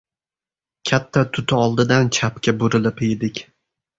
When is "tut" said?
1.37-1.53